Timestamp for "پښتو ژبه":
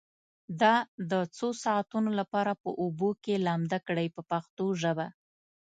4.31-5.07